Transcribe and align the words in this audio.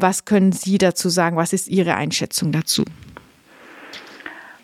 Was 0.00 0.24
können 0.24 0.52
Sie 0.52 0.78
dazu 0.78 1.08
sagen? 1.08 1.36
Was 1.36 1.52
ist 1.52 1.68
Ihre 1.68 1.94
Einschätzung 1.94 2.52
dazu? 2.52 2.84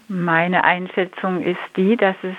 Meine 0.09 0.65
Einschätzung 0.65 1.43
ist 1.43 1.61
die, 1.77 1.97
dass 1.97 2.17
es 2.23 2.37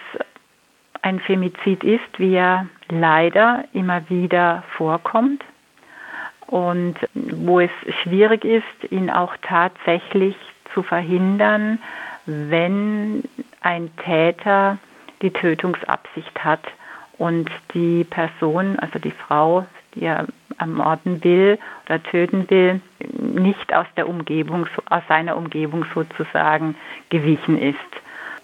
ein 1.01 1.19
Femizid 1.19 1.83
ist, 1.83 2.17
wie 2.17 2.35
er 2.35 2.67
leider 2.89 3.63
immer 3.73 4.09
wieder 4.09 4.63
vorkommt 4.77 5.43
und 6.47 6.95
wo 7.13 7.61
es 7.61 7.71
schwierig 8.03 8.43
ist, 8.43 8.91
ihn 8.91 9.09
auch 9.09 9.35
tatsächlich 9.41 10.35
zu 10.73 10.83
verhindern, 10.83 11.79
wenn 12.25 13.23
ein 13.61 13.89
Täter 14.03 14.77
die 15.21 15.31
Tötungsabsicht 15.31 16.43
hat 16.43 16.63
und 17.17 17.49
die 17.73 18.03
Person, 18.03 18.77
also 18.79 18.99
die 18.99 19.11
Frau, 19.11 19.65
die 19.95 20.03
er 20.03 20.27
ermorden 20.61 21.23
will 21.23 21.59
oder 21.85 22.01
töten 22.01 22.49
will, 22.49 22.79
nicht 23.19 23.73
aus 23.73 23.87
der 23.97 24.07
Umgebung, 24.07 24.67
aus 24.89 25.03
seiner 25.09 25.35
Umgebung 25.35 25.85
sozusagen 25.93 26.75
gewichen 27.09 27.57
ist. 27.57 27.77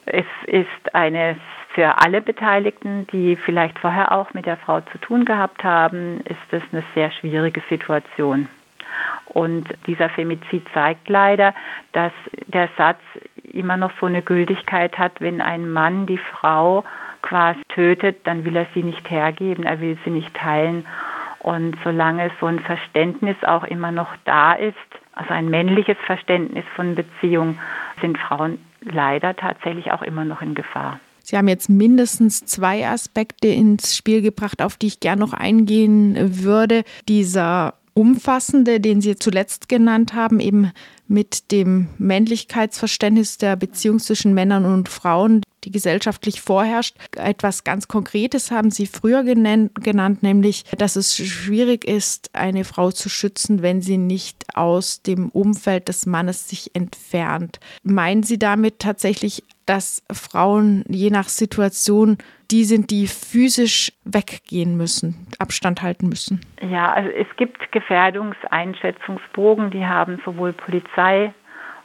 Es 0.05 0.25
ist 0.47 0.95
eine 0.95 1.37
für 1.73 1.99
alle 1.99 2.21
Beteiligten, 2.21 3.05
die 3.11 3.35
vielleicht 3.35 3.77
vorher 3.77 4.11
auch 4.11 4.33
mit 4.33 4.47
der 4.47 4.57
Frau 4.57 4.81
zu 4.81 4.97
tun 4.97 5.25
gehabt 5.25 5.63
haben, 5.63 6.21
ist 6.21 6.51
es 6.51 6.63
eine 6.71 6.83
sehr 6.95 7.11
schwierige 7.11 7.61
Situation. 7.69 8.49
Und 9.27 9.67
dieser 9.85 10.09
Femizid 10.09 10.65
zeigt 10.73 11.07
leider, 11.07 11.53
dass 11.91 12.11
der 12.47 12.69
Satz 12.77 12.99
immer 13.43 13.77
noch 13.77 13.91
so 13.99 14.07
eine 14.07 14.23
Gültigkeit 14.23 14.97
hat, 14.97 15.21
wenn 15.21 15.39
ein 15.39 15.69
Mann 15.69 16.07
die 16.07 16.17
Frau 16.17 16.83
quasi 17.21 17.61
tötet, 17.69 18.25
dann 18.25 18.45
will 18.45 18.55
er 18.55 18.65
sie 18.73 18.83
nicht 18.83 19.09
hergeben, 19.11 19.63
er 19.63 19.79
will 19.79 19.97
sie 20.03 20.09
nicht 20.11 20.33
teilen. 20.33 20.85
Und 21.47 21.77
solange 21.81 22.29
so 22.41 22.47
ein 22.47 22.59
Verständnis 22.59 23.37
auch 23.43 23.63
immer 23.63 23.89
noch 23.89 24.09
da 24.25 24.51
ist, 24.51 24.75
also 25.13 25.29
ein 25.33 25.47
männliches 25.49 25.95
Verständnis 26.05 26.65
von 26.75 26.93
Beziehung, 26.93 27.57
sind 28.01 28.17
Frauen 28.17 28.59
leider 28.81 29.33
tatsächlich 29.33 29.93
auch 29.93 30.01
immer 30.01 30.25
noch 30.25 30.41
in 30.41 30.55
Gefahr. 30.55 30.99
Sie 31.23 31.37
haben 31.37 31.47
jetzt 31.47 31.69
mindestens 31.69 32.45
zwei 32.45 32.85
Aspekte 32.85 33.47
ins 33.47 33.95
Spiel 33.95 34.21
gebracht, 34.21 34.61
auf 34.61 34.75
die 34.75 34.87
ich 34.87 34.99
gerne 34.99 35.21
noch 35.21 35.31
eingehen 35.31 36.17
würde. 36.43 36.83
Dieser 37.07 37.75
umfassende, 37.93 38.81
den 38.81 38.99
Sie 38.99 39.15
zuletzt 39.15 39.69
genannt 39.69 40.13
haben, 40.13 40.41
eben 40.41 40.73
mit 41.07 41.51
dem 41.51 41.87
Männlichkeitsverständnis 41.97 43.37
der 43.37 43.55
Beziehung 43.55 43.99
zwischen 43.99 44.33
Männern 44.33 44.65
und 44.65 44.89
Frauen, 44.89 45.41
die 45.63 45.71
gesellschaftlich 45.71 46.41
vorherrscht. 46.41 46.95
Etwas 47.15 47.63
ganz 47.63 47.87
Konkretes 47.87 48.51
haben 48.51 48.71
Sie 48.71 48.87
früher 48.87 49.23
genannt, 49.23 50.23
nämlich, 50.23 50.63
dass 50.77 50.95
es 50.95 51.17
schwierig 51.17 51.85
ist, 51.85 52.29
eine 52.33 52.63
Frau 52.63 52.91
zu 52.91 53.09
schützen, 53.09 53.61
wenn 53.61 53.81
sie 53.81 53.97
nicht 53.97 54.45
aus 54.55 55.01
dem 55.01 55.29
Umfeld 55.29 55.87
des 55.87 56.05
Mannes 56.05 56.47
sich 56.47 56.75
entfernt. 56.75 57.59
Meinen 57.83 58.23
Sie 58.23 58.39
damit 58.39 58.79
tatsächlich, 58.79 59.43
dass 59.65 60.03
Frauen 60.11 60.85
je 60.87 61.09
nach 61.09 61.27
Situation 61.27 62.17
die 62.49 62.63
sind, 62.63 62.91
die 62.91 63.07
physisch 63.07 63.91
weggehen 64.05 64.77
müssen, 64.77 65.27
Abstand 65.37 65.81
halten 65.81 66.07
müssen? 66.07 66.39
Ja, 66.61 66.93
also 66.93 67.09
es 67.09 67.27
gibt 67.35 67.71
Gefährdungseinschätzungsbogen, 67.73 69.71
die 69.71 69.85
haben 69.85 70.21
sowohl 70.23 70.53
Polizei 70.53 70.87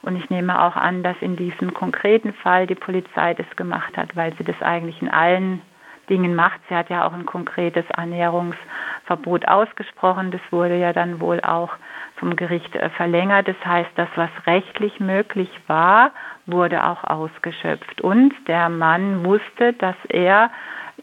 und 0.02 0.16
ich 0.16 0.30
nehme 0.30 0.60
auch 0.60 0.76
an, 0.76 1.02
dass 1.02 1.16
in 1.20 1.36
diesem 1.36 1.74
konkreten 1.74 2.32
Fall 2.32 2.66
die 2.66 2.74
Polizei 2.74 3.34
das 3.34 3.46
gemacht 3.56 3.96
hat, 3.96 4.16
weil 4.16 4.34
sie 4.36 4.44
das 4.44 4.60
eigentlich 4.60 5.00
in 5.00 5.08
allen 5.08 5.62
Dingen 6.10 6.34
macht. 6.34 6.60
Sie 6.68 6.74
hat 6.74 6.90
ja 6.90 7.06
auch 7.06 7.12
ein 7.12 7.26
konkretes 7.26 7.84
Annäherungsverbot 7.92 9.46
ausgesprochen. 9.46 10.32
Das 10.32 10.40
wurde 10.50 10.76
ja 10.76 10.92
dann 10.92 11.20
wohl 11.20 11.40
auch 11.40 11.70
vom 12.16 12.34
Gericht 12.34 12.74
äh, 12.74 12.90
verlängert. 12.90 13.46
Das 13.46 13.64
heißt, 13.64 13.90
das, 13.94 14.08
was 14.16 14.30
rechtlich 14.46 14.98
möglich 14.98 15.50
war, 15.68 16.10
wurde 16.46 16.84
auch 16.84 17.04
ausgeschöpft. 17.04 18.00
Und 18.00 18.34
der 18.48 18.68
Mann 18.68 19.24
wusste, 19.24 19.72
dass 19.74 19.96
er 20.08 20.50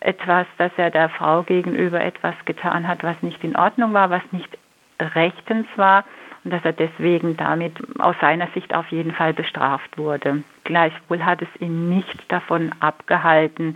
etwas, 0.02 0.46
dass 0.58 0.72
er 0.76 0.92
der 0.92 1.10
Frau 1.10 1.44
gegenüber 1.44 2.02
etwas 2.02 2.36
getan 2.44 2.88
hat, 2.88 3.04
was 3.04 3.22
nicht 3.22 3.42
in 3.44 3.56
Ordnung 3.56 3.94
war, 3.94 4.10
was 4.10 4.24
nicht 4.32 4.58
rechtens 5.00 5.68
war 5.78 6.04
und 6.44 6.52
dass 6.52 6.64
er 6.64 6.74
deswegen 6.74 7.36
damit 7.38 7.74
aus 8.00 8.16
seiner 8.22 8.48
Sicht 8.54 8.74
auf 8.74 8.88
jeden 8.90 9.12
Fall 9.12 9.34
bestraft 9.34 9.98
wurde. 9.98 10.44
Gleichwohl 10.64 11.24
hat 11.24 11.42
es 11.42 11.62
ihn 11.62 11.90
nicht 11.90 12.32
davon 12.32 12.72
abgehalten, 12.80 13.76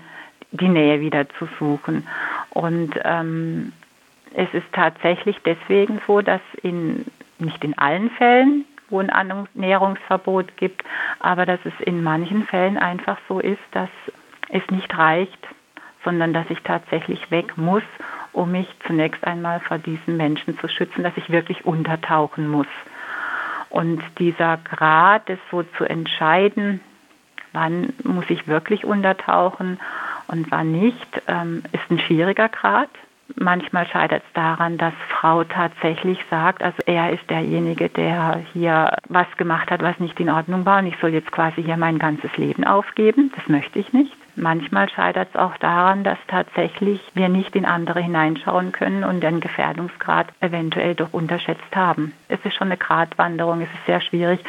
die 0.51 0.69
Nähe 0.69 0.99
wieder 1.01 1.27
zu 1.29 1.47
suchen. 1.59 2.07
Und 2.51 2.93
ähm, 3.03 3.73
es 4.33 4.51
ist 4.53 4.71
tatsächlich 4.71 5.37
deswegen 5.45 5.99
so, 6.07 6.21
dass 6.21 6.41
in, 6.61 7.05
nicht 7.39 7.63
in 7.63 7.77
allen 7.77 8.09
Fällen, 8.11 8.65
wo 8.89 8.99
ein 8.99 9.09
Annäherungsverbot 9.09 10.55
gibt, 10.57 10.83
aber 11.19 11.45
dass 11.45 11.59
es 11.65 11.73
in 11.85 12.03
manchen 12.03 12.43
Fällen 12.43 12.77
einfach 12.77 13.17
so 13.27 13.39
ist, 13.39 13.61
dass 13.71 13.89
es 14.49 14.61
nicht 14.69 14.95
reicht, 14.95 15.47
sondern 16.03 16.33
dass 16.33 16.49
ich 16.49 16.59
tatsächlich 16.61 17.31
weg 17.31 17.57
muss, 17.57 17.83
um 18.33 18.51
mich 18.51 18.67
zunächst 18.85 19.25
einmal 19.25 19.59
vor 19.61 19.77
diesen 19.77 20.17
Menschen 20.17 20.57
zu 20.59 20.67
schützen, 20.67 21.03
dass 21.03 21.15
ich 21.15 21.29
wirklich 21.29 21.65
untertauchen 21.65 22.47
muss. 22.49 22.67
Und 23.69 24.03
dieser 24.19 24.57
Grad, 24.57 25.29
es 25.29 25.39
so 25.49 25.63
zu 25.77 25.85
entscheiden, 25.85 26.81
wann 27.53 27.93
muss 28.03 28.25
ich 28.29 28.47
wirklich 28.47 28.85
untertauchen 28.85 29.79
und 30.27 30.51
wann 30.51 30.71
nicht, 30.71 31.21
ähm, 31.27 31.63
ist 31.71 31.89
ein 31.89 31.99
schwieriger 31.99 32.49
Grad. 32.49 32.89
Manchmal 33.35 33.87
scheitert 33.87 34.21
es 34.27 34.33
daran, 34.33 34.77
dass 34.77 34.93
Frau 35.09 35.43
tatsächlich 35.43 36.19
sagt, 36.29 36.61
also 36.61 36.77
er 36.85 37.11
ist 37.11 37.27
derjenige, 37.29 37.89
der 37.89 38.43
hier 38.53 38.95
was 39.07 39.27
gemacht 39.37 39.71
hat, 39.71 39.81
was 39.81 39.99
nicht 39.99 40.19
in 40.19 40.29
Ordnung 40.29 40.65
war 40.65 40.79
und 40.79 40.87
ich 40.87 40.97
soll 40.99 41.11
jetzt 41.11 41.31
quasi 41.31 41.63
hier 41.63 41.77
mein 41.77 41.99
ganzes 41.99 42.35
Leben 42.37 42.65
aufgeben. 42.65 43.31
Das 43.35 43.47
möchte 43.47 43.79
ich 43.79 43.93
nicht. 43.93 44.15
Manchmal 44.35 44.89
scheitert 44.89 45.29
es 45.31 45.39
auch 45.39 45.57
daran, 45.57 46.03
dass 46.03 46.17
tatsächlich 46.27 46.99
wir 47.13 47.29
nicht 47.29 47.55
in 47.55 47.65
andere 47.65 47.99
hineinschauen 47.99 48.71
können 48.71 49.03
und 49.03 49.21
den 49.21 49.41
Gefährdungsgrad 49.41 50.27
eventuell 50.39 50.95
doch 50.95 51.13
unterschätzt 51.13 51.75
haben. 51.75 52.13
Es 52.29 52.39
ist 52.43 52.55
schon 52.55 52.69
eine 52.69 52.77
Gratwanderung, 52.77 53.61
es 53.61 53.67
ist 53.67 53.85
sehr 53.85 54.01
schwierig, 54.01 54.39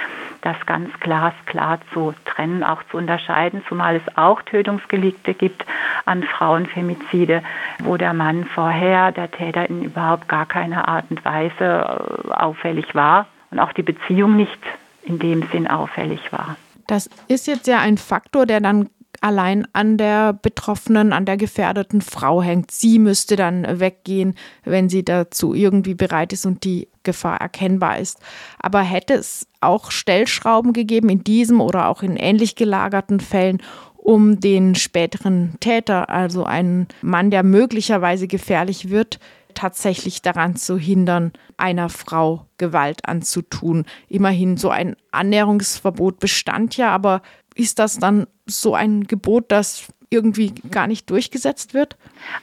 das 0.40 0.56
ganz 0.64 0.88
glasklar 1.00 1.80
zu 1.92 2.14
trennen, 2.24 2.64
auch 2.64 2.82
zu 2.90 2.96
unterscheiden, 2.96 3.62
zumal 3.68 3.96
es 3.96 4.16
auch 4.16 4.40
Tötungsgelikte 4.42 5.34
gibt 5.34 5.66
an 6.06 6.22
Frauenfemizide, 6.22 7.42
wo 7.80 7.98
der 7.98 8.14
Mann 8.14 8.44
vorher, 8.44 9.12
der 9.12 9.30
Täter 9.30 9.68
in 9.68 9.82
überhaupt 9.82 10.28
gar 10.28 10.46
keiner 10.46 10.88
Art 10.88 11.04
und 11.10 11.22
Weise 11.26 11.52
äh, 11.60 12.32
auffällig 12.32 12.94
war 12.94 13.26
und 13.50 13.58
auch 13.58 13.72
die 13.72 13.82
Beziehung 13.82 14.36
nicht 14.36 14.60
in 15.02 15.18
dem 15.18 15.42
Sinn 15.52 15.66
auffällig 15.66 16.32
war. 16.32 16.56
Das 16.86 17.08
ist 17.28 17.46
jetzt 17.46 17.66
ja 17.66 17.80
ein 17.80 17.98
Faktor, 17.98 18.46
der 18.46 18.60
dann 18.60 18.88
allein 19.24 19.66
an 19.72 19.96
der 19.96 20.34
betroffenen, 20.34 21.14
an 21.14 21.24
der 21.24 21.38
gefährdeten 21.38 22.02
Frau 22.02 22.42
hängt. 22.42 22.70
Sie 22.70 22.98
müsste 22.98 23.36
dann 23.36 23.80
weggehen, 23.80 24.34
wenn 24.64 24.90
sie 24.90 25.02
dazu 25.02 25.54
irgendwie 25.54 25.94
bereit 25.94 26.34
ist 26.34 26.44
und 26.44 26.62
die 26.62 26.88
Gefahr 27.04 27.40
erkennbar 27.40 27.98
ist. 27.98 28.18
Aber 28.58 28.82
hätte 28.82 29.14
es 29.14 29.46
auch 29.62 29.90
Stellschrauben 29.90 30.74
gegeben 30.74 31.08
in 31.08 31.24
diesem 31.24 31.62
oder 31.62 31.88
auch 31.88 32.02
in 32.02 32.16
ähnlich 32.16 32.54
gelagerten 32.54 33.18
Fällen, 33.18 33.62
um 33.96 34.40
den 34.40 34.74
späteren 34.74 35.54
Täter, 35.58 36.10
also 36.10 36.44
einen 36.44 36.86
Mann, 37.00 37.30
der 37.30 37.44
möglicherweise 37.44 38.28
gefährlich 38.28 38.90
wird, 38.90 39.18
tatsächlich 39.54 40.20
daran 40.20 40.56
zu 40.56 40.76
hindern, 40.76 41.32
einer 41.56 41.88
Frau 41.88 42.46
Gewalt 42.58 43.08
anzutun. 43.08 43.86
Immerhin 44.08 44.56
so 44.56 44.68
ein 44.68 44.96
Annäherungsverbot 45.12 46.18
bestand 46.18 46.76
ja, 46.76 46.90
aber 46.90 47.22
ist 47.54 47.78
das 47.78 47.98
dann 47.98 48.26
so 48.46 48.74
ein 48.74 49.04
Gebot, 49.04 49.50
das 49.50 49.92
irgendwie 50.10 50.54
gar 50.70 50.86
nicht 50.86 51.10
durchgesetzt 51.10 51.74
wird? 51.74 51.96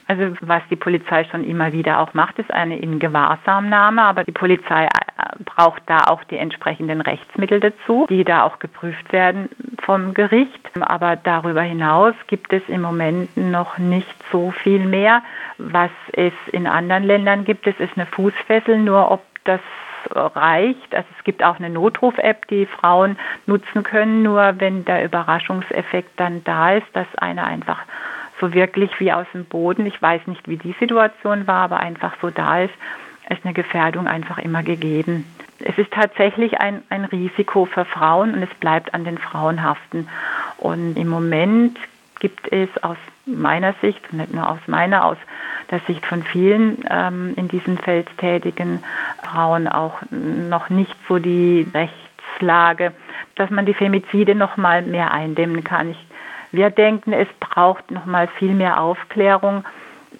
Also 0.06 0.36
was 0.40 0.62
die 0.70 0.76
Polizei 0.76 1.24
schon 1.24 1.44
immer 1.44 1.72
wieder 1.72 2.00
auch 2.00 2.12
macht, 2.14 2.38
ist 2.38 2.50
eine 2.50 2.78
Ingewahrsamnahme, 2.78 4.02
aber 4.02 4.24
die 4.24 4.32
Polizei 4.32 4.84
äh, 4.84 4.88
braucht 5.44 5.82
da 5.86 6.04
auch 6.04 6.22
die 6.24 6.36
entsprechenden 6.36 7.00
Rechtsmittel 7.00 7.60
dazu, 7.60 8.06
die 8.10 8.24
da 8.24 8.44
auch 8.44 8.58
geprüft 8.58 9.12
werden 9.12 9.48
vom 9.82 10.12
Gericht. 10.12 10.70
Aber 10.80 11.16
darüber 11.16 11.62
hinaus 11.62 12.14
gibt 12.26 12.52
es 12.52 12.62
im 12.68 12.82
Moment 12.82 13.36
noch 13.36 13.78
nicht 13.78 14.14
so 14.30 14.50
viel 14.50 14.84
mehr. 14.84 15.22
Was 15.58 15.90
es 16.12 16.34
in 16.52 16.66
anderen 16.66 17.04
Ländern 17.04 17.44
gibt, 17.44 17.66
es 17.66 17.78
ist 17.80 17.96
eine 17.96 18.06
Fußfessel, 18.06 18.78
nur 18.78 19.10
ob 19.10 19.22
das 19.44 19.60
reicht. 20.10 20.94
Also 20.94 21.08
es 21.18 21.24
gibt 21.24 21.42
auch 21.42 21.58
eine 21.58 21.70
Notruf-App, 21.70 22.48
die 22.48 22.66
Frauen 22.66 23.16
nutzen 23.46 23.82
können, 23.82 24.22
nur 24.22 24.54
wenn 24.58 24.84
der 24.84 25.04
Überraschungseffekt 25.04 26.18
dann 26.18 26.44
da 26.44 26.72
ist, 26.72 26.86
dass 26.92 27.06
einer 27.16 27.44
einfach 27.44 27.78
so 28.40 28.52
wirklich 28.52 28.90
wie 28.98 29.12
aus 29.12 29.26
dem 29.32 29.44
Boden, 29.44 29.86
ich 29.86 30.00
weiß 30.00 30.26
nicht, 30.26 30.48
wie 30.48 30.56
die 30.56 30.74
Situation 30.80 31.46
war, 31.46 31.64
aber 31.64 31.80
einfach 31.80 32.14
so 32.20 32.30
da 32.30 32.62
ist, 32.62 32.74
ist 33.30 33.44
eine 33.44 33.54
Gefährdung 33.54 34.06
einfach 34.06 34.38
immer 34.38 34.62
gegeben. 34.62 35.24
Es 35.60 35.78
ist 35.78 35.92
tatsächlich 35.92 36.60
ein, 36.60 36.82
ein 36.90 37.04
Risiko 37.04 37.66
für 37.66 37.84
Frauen 37.84 38.34
und 38.34 38.42
es 38.42 38.54
bleibt 38.58 38.94
an 38.94 39.04
den 39.04 39.18
Frauen 39.18 39.62
haften. 39.62 40.08
Und 40.58 40.96
im 40.96 41.08
Moment 41.08 41.78
gibt 42.18 42.52
es 42.52 42.68
aus 42.82 42.96
meiner 43.26 43.74
Sicht, 43.80 44.12
nicht 44.12 44.34
nur 44.34 44.48
aus 44.48 44.58
meiner, 44.66 45.04
aus 45.04 45.16
dass 45.68 45.84
sich 45.86 46.04
von 46.04 46.22
vielen 46.22 46.84
ähm, 46.90 47.32
in 47.36 47.48
diesem 47.48 47.78
Feld 47.78 48.06
tätigen 48.18 48.82
Frauen 49.22 49.68
auch 49.68 50.02
noch 50.10 50.68
nicht 50.68 50.94
so 51.08 51.18
die 51.18 51.66
Rechtslage, 51.72 52.92
dass 53.36 53.48
man 53.50 53.64
die 53.64 53.74
Femizide 53.74 54.34
noch 54.34 54.56
mal 54.56 54.82
mehr 54.82 55.12
eindämmen 55.12 55.64
kann. 55.64 55.90
Ich, 55.90 56.06
wir 56.50 56.68
denken, 56.70 57.12
es 57.12 57.28
braucht 57.40 57.90
noch 57.90 58.04
mal 58.04 58.28
viel 58.28 58.52
mehr 58.52 58.80
Aufklärung, 58.80 59.64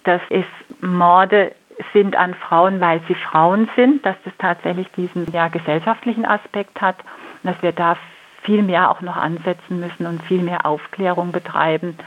dass 0.05 0.21
es 0.29 0.45
Morde 0.81 1.51
sind 1.91 2.15
an 2.15 2.33
Frauen, 2.33 2.81
weil 2.81 3.01
sie 3.07 3.15
Frauen 3.15 3.69
sind, 3.75 4.05
dass 4.05 4.15
das 4.25 4.33
tatsächlich 4.39 4.89
diesen 4.91 5.31
ja, 5.31 5.49
gesellschaftlichen 5.49 6.25
Aspekt 6.25 6.81
hat 6.81 6.97
dass 7.43 7.61
wir 7.61 7.71
da 7.71 7.97
viel 8.43 8.63
mehr 8.63 8.89
auch 8.89 9.01
noch 9.01 9.15
ansetzen 9.15 9.79
müssen 9.79 10.05
und 10.05 10.21
viel 10.23 10.41
mehr 10.41 10.65
Aufklärung 10.65 11.31
betreiben 11.31 11.97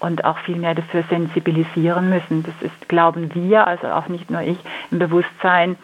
und 0.00 0.24
auch 0.24 0.38
viel 0.38 0.56
mehr 0.56 0.74
dafür 0.74 1.04
sensibilisieren 1.08 2.10
müssen. 2.10 2.42
Das 2.42 2.54
ist, 2.60 2.88
glauben 2.88 3.34
wir, 3.34 3.66
also 3.66 3.88
auch 3.88 4.08
nicht 4.08 4.30
nur 4.30 4.42
ich, 4.42 4.58
im 4.90 4.98
Bewusstsein 4.98 5.76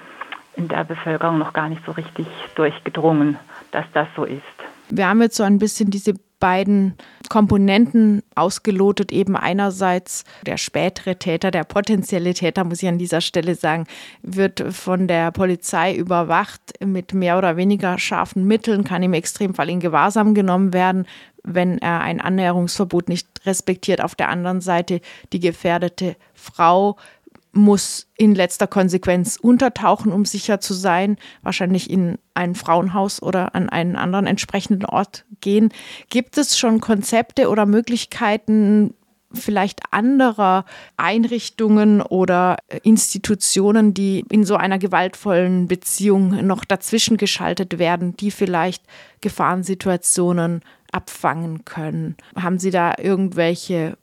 in 0.57 0.69
der 0.69 0.85
Bevölkerung 0.85 1.39
noch 1.39 1.53
gar 1.53 1.69
nicht 1.69 1.85
so 1.85 1.93
richtig 1.93 2.27
durchgedrungen, 2.55 3.39
dass 3.73 3.85
das 3.93 4.07
so 4.15 4.25
ist. 4.25 4.43
Wir 4.89 5.09
haben 5.09 5.21
jetzt 5.23 5.37
so 5.37 5.43
ein 5.43 5.59
bisschen 5.59 5.91
diese 5.91 6.15
beiden 6.41 6.95
Komponenten 7.29 8.23
ausgelotet. 8.35 9.13
Eben 9.13 9.37
einerseits 9.37 10.25
der 10.47 10.57
spätere 10.57 11.17
Täter, 11.17 11.51
der 11.51 11.65
potenzielle 11.65 12.35
Täter, 12.35 12.65
muss 12.65 12.83
ich 12.83 12.89
an 12.89 12.99
dieser 12.99 13.21
Stelle 13.21 13.55
sagen, 13.55 13.87
wird 14.23 14.65
von 14.75 15.09
der 15.09 15.31
Polizei 15.31 15.95
überwacht 15.95 16.61
mit 16.85 17.15
mehr 17.15 17.39
oder 17.39 17.57
weniger 17.57 17.99
scharfen 17.99 18.45
Mitteln, 18.47 18.85
kann 18.85 19.03
im 19.03 19.15
Extremfall 19.15 19.71
in 19.71 19.81
Gewahrsam 19.81 20.35
genommen 20.35 20.73
werden, 20.73 21.07
wenn 21.43 21.79
er 21.79 22.01
ein 22.01 22.21
Annäherungsverbot 22.21 23.09
nicht 23.09 23.29
respektiert. 23.47 24.03
Auf 24.03 24.15
der 24.15 24.29
anderen 24.29 24.61
Seite 24.61 25.01
die 25.33 25.41
gefährdete 25.41 26.17
Frau 26.35 26.97
muss 27.55 28.09
in 28.17 28.35
letzter 28.35 28.67
Konsequenz 28.67 29.39
untertauchen, 29.41 30.13
um 30.13 30.25
sicher 30.25 30.61
zu 30.61 30.75
sein, 30.75 31.17
wahrscheinlich 31.43 31.89
in 31.91 32.19
ein 32.35 32.55
Frauenhaus 32.55 33.23
oder 33.23 33.55
an 33.55 33.69
einen 33.69 33.97
anderen 33.97 34.27
entsprechenden 34.27 34.85
Ort 34.85 35.25
gehen. 35.41 35.71
Gibt 36.11 36.37
es 36.37 36.59
schon 36.59 36.81
Konzepte 36.81 37.49
oder 37.49 37.67
Möglichkeiten, 37.67 38.95
vielleicht 39.33 39.81
anderer 39.91 40.65
Einrichtungen 40.97 42.03
oder 42.03 42.57
Institutionen, 42.83 43.95
die 43.95 44.25
in 44.31 44.45
so 44.45 44.57
einer 44.57 44.79
gewaltvollen 44.79 45.67
Beziehung 45.67 46.47
noch 46.47 46.65
dazwischen 46.65 47.17
geschaltet 47.17 47.79
werden, 47.79 48.17
die 48.17 48.31
vielleicht 48.31 48.85
Gefahrensituationen 49.21 50.61
abfangen 50.93 51.65
können? 51.65 52.17
Haben 52.37 52.59
Sie 52.59 52.71
da 52.71 52.95
irgendwelche 52.99 53.97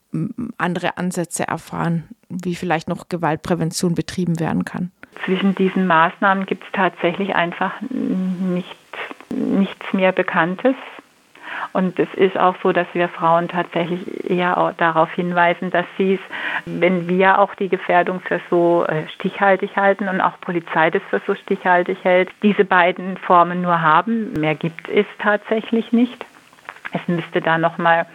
andere 0.57 0.97
Ansätze 0.97 1.47
erfahren, 1.47 2.09
wie 2.43 2.55
vielleicht 2.55 2.87
noch 2.87 3.09
Gewaltprävention 3.09 3.95
betrieben 3.95 4.39
werden 4.39 4.65
kann? 4.65 4.91
Zwischen 5.25 5.55
diesen 5.55 5.87
Maßnahmen 5.87 6.45
gibt 6.45 6.63
es 6.63 6.71
tatsächlich 6.71 7.35
einfach 7.35 7.73
nicht, 7.89 8.75
nichts 9.29 9.93
mehr 9.93 10.11
Bekanntes. 10.11 10.75
Und 11.73 11.99
es 11.99 12.11
ist 12.15 12.37
auch 12.37 12.55
so, 12.63 12.71
dass 12.71 12.87
wir 12.93 13.07
Frauen 13.07 13.47
tatsächlich 13.47 14.29
eher 14.29 14.73
darauf 14.77 15.11
hinweisen, 15.13 15.69
dass 15.69 15.85
sie 15.97 16.15
es, 16.15 16.19
wenn 16.65 17.07
wir 17.07 17.39
auch 17.39 17.55
die 17.55 17.69
Gefährdung 17.69 18.19
für 18.21 18.41
so 18.49 18.85
äh, 18.87 19.07
stichhaltig 19.09 19.75
halten 19.75 20.09
und 20.09 20.21
auch 20.21 20.39
Polizei 20.41 20.89
das 20.89 21.01
für 21.09 21.21
so 21.25 21.35
stichhaltig 21.35 21.99
hält, 22.03 22.29
diese 22.43 22.65
beiden 22.65 23.17
Formen 23.17 23.61
nur 23.61 23.81
haben. 23.81 24.33
Mehr 24.33 24.55
gibt 24.55 24.89
es 24.89 25.05
tatsächlich 25.19 25.91
nicht. 25.91 26.25
Es 26.93 27.07
müsste 27.07 27.41
da 27.41 27.57
nochmal 27.57 28.05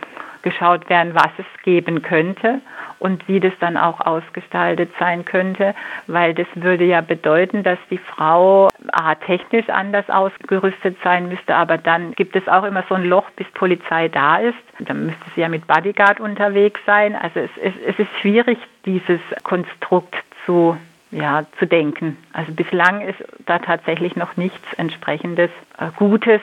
geschaut 0.47 0.89
werden, 0.89 1.13
was 1.13 1.33
es 1.39 1.63
geben 1.65 2.03
könnte 2.03 2.61
und 3.01 3.27
wie 3.27 3.41
das 3.41 3.53
dann 3.59 3.77
auch 3.77 4.01
ausgestaltet 4.01 4.93
sein 4.97 5.25
könnte, 5.25 5.75
weil 6.07 6.35
das 6.35 6.47
würde 6.55 6.85
ja 6.85 7.01
bedeuten, 7.01 7.65
dass 7.65 7.81
die 7.91 7.99
Frau 7.99 8.69
A, 8.93 9.17
technisch 9.17 9.69
anders 9.69 10.09
ausgerüstet 10.09 10.97
sein 11.03 11.29
müsste, 11.29 11.57
aber 11.57 11.79
dann 11.79 12.13
gibt 12.13 12.37
es 12.37 12.47
auch 12.47 12.63
immer 12.63 12.85
so 12.89 12.95
ein 12.95 13.05
Loch, 13.07 13.29
bis 13.31 13.49
Polizei 13.55 14.07
da 14.07 14.37
ist. 14.37 14.55
Dann 14.79 15.07
müsste 15.07 15.25
sie 15.35 15.41
ja 15.41 15.49
mit 15.49 15.67
Bodyguard 15.67 16.21
unterwegs 16.21 16.81
sein. 16.87 17.17
Also 17.17 17.41
es, 17.41 17.51
es, 17.61 17.75
es 17.85 17.99
ist 17.99 18.11
schwierig, 18.21 18.59
dieses 18.85 19.21
Konstrukt 19.43 20.15
zu 20.45 20.77
ja, 21.11 21.45
zu 21.59 21.67
denken. 21.67 22.19
Also 22.33 22.53
bislang 22.53 23.01
ist 23.01 23.19
da 23.47 23.59
tatsächlich 23.59 24.17
noch 24.17 24.37
nichts 24.37 24.73
entsprechendes 24.77 25.51
äh, 25.79 25.87
Gutes 25.97 26.41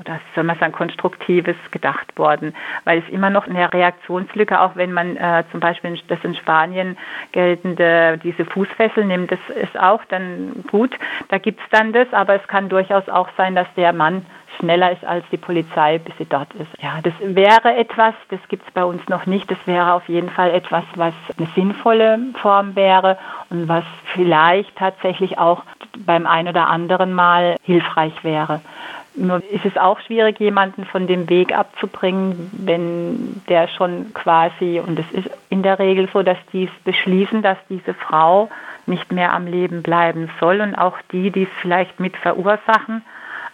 oder 0.00 0.20
soll 0.34 0.44
man 0.44 0.58
sagen, 0.58 0.72
konstruktives 0.72 1.56
gedacht 1.70 2.18
worden, 2.18 2.54
weil 2.84 2.98
es 2.98 3.08
immer 3.10 3.30
noch 3.30 3.46
eine 3.46 3.72
Reaktionslücke, 3.72 4.60
auch 4.60 4.74
wenn 4.74 4.92
man 4.92 5.16
äh, 5.16 5.44
zum 5.52 5.60
Beispiel 5.60 5.98
das 6.08 6.18
in 6.24 6.34
Spanien 6.34 6.96
geltende, 7.32 8.18
diese 8.22 8.44
Fußfessel 8.44 9.04
nimmt, 9.04 9.30
das 9.30 9.38
ist 9.54 9.78
auch 9.78 10.04
dann 10.06 10.64
gut, 10.70 10.98
da 11.28 11.38
gibt 11.38 11.60
es 11.60 11.66
dann 11.70 11.92
das, 11.92 12.12
aber 12.12 12.34
es 12.34 12.46
kann 12.48 12.68
durchaus 12.68 13.08
auch 13.08 13.28
sein, 13.36 13.54
dass 13.54 13.68
der 13.76 13.92
Mann 13.92 14.26
schneller 14.58 14.92
ist 14.92 15.04
als 15.04 15.24
die 15.30 15.36
Polizei, 15.36 15.98
bis 15.98 16.16
sie 16.18 16.26
dort 16.26 16.52
ist. 16.54 16.70
Ja, 16.80 17.00
das 17.02 17.12
wäre 17.20 17.74
etwas, 17.76 18.14
das 18.30 18.40
gibt 18.48 18.66
es 18.66 18.72
bei 18.72 18.84
uns 18.84 19.06
noch 19.08 19.26
nicht, 19.26 19.50
das 19.50 19.58
wäre 19.66 19.92
auf 19.92 20.08
jeden 20.08 20.30
Fall 20.30 20.50
etwas, 20.50 20.84
was 20.96 21.14
eine 21.36 21.48
sinnvolle 21.54 22.18
Form 22.40 22.76
wäre 22.76 23.18
und 23.50 23.68
was 23.68 23.84
vielleicht 24.12 24.76
tatsächlich 24.76 25.38
auch 25.38 25.62
beim 25.98 26.26
ein 26.26 26.48
oder 26.48 26.68
anderen 26.68 27.12
Mal 27.12 27.56
hilfreich 27.62 28.24
wäre. 28.24 28.60
Nur 29.16 29.42
ist 29.50 29.64
es 29.64 29.76
auch 29.76 30.00
schwierig, 30.00 30.40
jemanden 30.40 30.84
von 30.86 31.06
dem 31.06 31.28
Weg 31.28 31.56
abzubringen, 31.56 32.50
wenn 32.52 33.42
der 33.48 33.68
schon 33.68 34.12
quasi, 34.12 34.80
und 34.84 34.98
es 34.98 35.10
ist 35.12 35.30
in 35.50 35.62
der 35.62 35.78
Regel 35.78 36.08
so, 36.12 36.22
dass 36.22 36.38
die 36.52 36.68
beschließen, 36.84 37.40
dass 37.40 37.58
diese 37.68 37.94
Frau 37.94 38.50
nicht 38.86 39.12
mehr 39.12 39.32
am 39.32 39.46
Leben 39.46 39.82
bleiben 39.82 40.30
soll 40.40 40.60
und 40.60 40.74
auch 40.74 40.98
die, 41.12 41.30
die 41.30 41.44
es 41.44 41.48
vielleicht 41.60 42.00
mit 42.00 42.16
verursachen, 42.16 43.02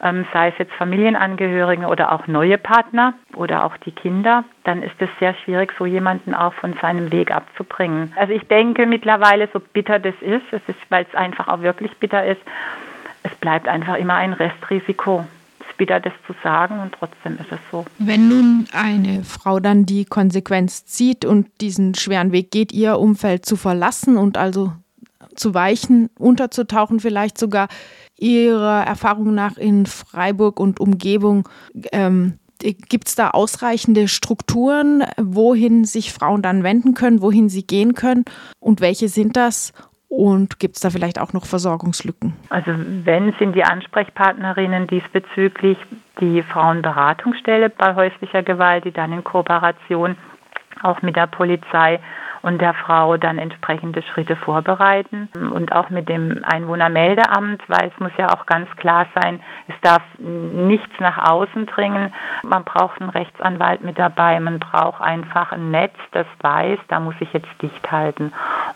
ähm, 0.02 0.24
sei 0.32 0.48
es 0.48 0.54
jetzt 0.58 0.72
Familienangehörige 0.72 1.86
oder 1.86 2.12
auch 2.12 2.26
neue 2.26 2.56
Partner 2.56 3.12
oder 3.34 3.64
auch 3.64 3.76
die 3.76 3.92
Kinder, 3.92 4.44
dann 4.64 4.82
ist 4.82 4.94
es 4.98 5.10
sehr 5.18 5.34
schwierig, 5.34 5.74
so 5.78 5.84
jemanden 5.84 6.34
auch 6.34 6.54
von 6.54 6.72
seinem 6.80 7.12
Weg 7.12 7.30
abzubringen. 7.30 8.14
Also 8.16 8.32
ich 8.32 8.48
denke 8.48 8.86
mittlerweile, 8.86 9.46
so 9.52 9.60
bitter 9.60 9.98
das 9.98 10.14
ist, 10.22 10.46
es 10.52 10.62
ist, 10.66 10.78
weil 10.88 11.04
es 11.06 11.14
einfach 11.14 11.48
auch 11.48 11.60
wirklich 11.60 11.94
bitter 11.98 12.24
ist, 12.24 12.40
es 13.22 13.34
bleibt 13.34 13.68
einfach 13.68 13.96
immer 13.96 14.14
ein 14.14 14.32
Restrisiko 14.32 15.26
bitter, 15.80 15.98
das 15.98 16.12
zu 16.26 16.34
sagen 16.42 16.78
und 16.80 16.92
trotzdem 16.92 17.38
ist 17.38 17.50
es 17.50 17.58
so. 17.72 17.86
Wenn 17.98 18.28
nun 18.28 18.66
eine 18.72 19.24
Frau 19.24 19.60
dann 19.60 19.86
die 19.86 20.04
Konsequenz 20.04 20.84
zieht 20.84 21.24
und 21.24 21.48
diesen 21.62 21.94
schweren 21.94 22.32
Weg 22.32 22.50
geht, 22.50 22.70
ihr 22.70 22.98
Umfeld 22.98 23.46
zu 23.46 23.56
verlassen 23.56 24.18
und 24.18 24.36
also 24.36 24.74
zu 25.34 25.54
weichen, 25.54 26.10
unterzutauchen, 26.18 27.00
vielleicht 27.00 27.38
sogar 27.38 27.68
ihrer 28.18 28.84
Erfahrung 28.84 29.34
nach 29.34 29.56
in 29.56 29.86
Freiburg 29.86 30.60
und 30.60 30.80
Umgebung, 30.80 31.48
ähm, 31.92 32.38
gibt 32.58 33.08
es 33.08 33.14
da 33.14 33.30
ausreichende 33.30 34.06
Strukturen, 34.06 35.02
wohin 35.16 35.86
sich 35.86 36.12
Frauen 36.12 36.42
dann 36.42 36.62
wenden 36.62 36.92
können, 36.92 37.22
wohin 37.22 37.48
sie 37.48 37.66
gehen 37.66 37.94
können 37.94 38.26
und 38.58 38.82
welche 38.82 39.08
sind 39.08 39.38
das? 39.38 39.72
Und 40.10 40.58
gibt 40.58 40.74
es 40.74 40.82
da 40.82 40.90
vielleicht 40.90 41.20
auch 41.20 41.32
noch 41.32 41.46
Versorgungslücken? 41.46 42.34
Also 42.48 42.72
wenn 43.04 43.32
sind 43.38 43.54
die 43.54 43.62
Ansprechpartnerinnen 43.62 44.88
diesbezüglich 44.88 45.78
die 46.20 46.42
Frauenberatungsstelle 46.42 47.70
bei 47.70 47.94
häuslicher 47.94 48.42
Gewalt, 48.42 48.84
die 48.84 48.90
dann 48.90 49.12
in 49.12 49.22
Kooperation 49.22 50.16
auch 50.82 51.00
mit 51.02 51.14
der 51.14 51.28
Polizei 51.28 52.00
und 52.42 52.60
der 52.60 52.74
Frau 52.74 53.16
dann 53.16 53.38
entsprechende 53.38 54.02
Schritte 54.02 54.36
vorbereiten 54.36 55.28
und 55.34 55.72
auch 55.72 55.90
mit 55.90 56.08
dem 56.08 56.42
Einwohnermeldeamt, 56.44 57.62
weil 57.68 57.90
es 57.92 58.00
muss 58.00 58.12
ja 58.16 58.32
auch 58.32 58.46
ganz 58.46 58.68
klar 58.76 59.06
sein, 59.20 59.40
es 59.68 59.74
darf 59.82 60.02
nichts 60.18 60.98
nach 61.00 61.30
außen 61.30 61.66
dringen. 61.66 62.12
Man 62.42 62.64
braucht 62.64 63.00
einen 63.00 63.10
Rechtsanwalt 63.10 63.82
mit 63.82 63.98
dabei, 63.98 64.40
man 64.40 64.58
braucht 64.58 65.00
einfach 65.00 65.52
ein 65.52 65.70
Netz, 65.70 65.94
das 66.12 66.26
weiß, 66.40 66.78
da 66.88 67.00
muss 67.00 67.14
ich 67.20 67.32
jetzt 67.32 67.50
dicht 67.60 67.90
halten. 67.90 68.32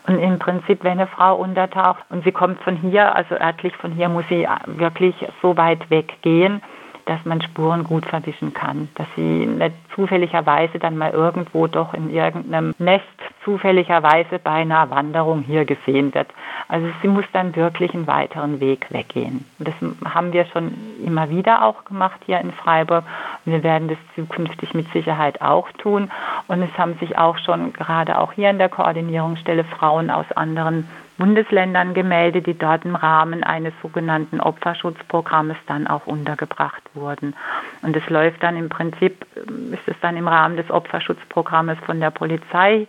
Und 0.06 0.18
im 0.18 0.38
Prinzip, 0.38 0.84
wenn 0.84 0.98
eine 0.98 1.06
Frau 1.06 1.36
untertaucht 1.36 2.04
und 2.10 2.24
sie 2.24 2.32
kommt 2.32 2.60
von 2.62 2.76
hier, 2.76 3.14
also 3.14 3.34
örtlich 3.36 3.74
von 3.76 3.92
hier, 3.92 4.08
muss 4.08 4.24
sie 4.28 4.46
wirklich 4.66 5.14
so 5.40 5.56
weit 5.56 5.90
weggehen, 5.90 6.62
dass 7.06 7.24
man 7.24 7.42
Spuren 7.42 7.84
gut 7.84 8.06
verwischen 8.06 8.54
kann, 8.54 8.88
dass 8.94 9.06
sie 9.16 9.46
nicht 9.46 9.74
zufälligerweise 9.94 10.78
dann 10.78 10.96
mal 10.96 11.10
irgendwo 11.10 11.66
doch 11.66 11.94
in 11.94 12.10
irgendeinem 12.10 12.74
Nest 12.78 13.04
zufälligerweise 13.44 14.38
bei 14.38 14.50
einer 14.50 14.90
Wanderung 14.90 15.42
hier 15.42 15.64
gesehen 15.64 16.14
wird. 16.14 16.28
Also 16.68 16.86
sie 17.02 17.08
muss 17.08 17.24
dann 17.32 17.54
wirklich 17.54 17.94
einen 17.94 18.06
weiteren 18.06 18.60
Weg 18.60 18.86
weggehen. 18.90 19.44
Und 19.58 19.68
das 19.68 19.74
haben 20.12 20.32
wir 20.32 20.46
schon 20.46 20.72
immer 21.04 21.30
wieder 21.30 21.64
auch 21.64 21.84
gemacht 21.84 22.20
hier 22.26 22.40
in 22.40 22.52
Freiburg. 22.52 23.04
Und 23.44 23.52
wir 23.52 23.62
werden 23.62 23.88
das 23.88 23.98
zukünftig 24.14 24.74
mit 24.74 24.90
Sicherheit 24.92 25.42
auch 25.42 25.70
tun. 25.72 26.10
Und 26.48 26.62
es 26.62 26.78
haben 26.78 26.94
sich 26.98 27.18
auch 27.18 27.38
schon 27.38 27.72
gerade 27.72 28.18
auch 28.18 28.32
hier 28.32 28.50
in 28.50 28.58
der 28.58 28.68
Koordinierungsstelle 28.68 29.64
Frauen 29.64 30.10
aus 30.10 30.30
anderen 30.32 30.88
Bundesländern 31.16 31.94
gemeldet, 31.94 32.46
die 32.46 32.58
dort 32.58 32.84
im 32.84 32.96
Rahmen 32.96 33.44
eines 33.44 33.72
sogenannten 33.82 34.40
Opferschutzprogrammes 34.40 35.56
dann 35.66 35.86
auch 35.86 36.06
untergebracht 36.06 36.82
wurden. 36.94 37.36
Und 37.82 37.96
es 37.96 38.08
läuft 38.10 38.42
dann 38.42 38.56
im 38.56 38.68
Prinzip, 38.68 39.24
ist 39.70 39.86
es 39.86 39.94
dann 40.00 40.16
im 40.16 40.26
Rahmen 40.26 40.56
des 40.56 40.70
Opferschutzprogrammes 40.70 41.78
von 41.86 42.00
der 42.00 42.10
Polizei 42.10 42.88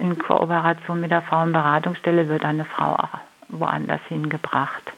in 0.00 0.18
Kooperation 0.18 1.00
mit 1.00 1.10
der 1.10 1.22
Frauenberatungsstelle 1.22 2.28
wird 2.28 2.44
eine 2.44 2.64
Frau 2.64 2.94
auch 2.94 3.18
woanders 3.48 4.00
hingebracht. 4.08 4.92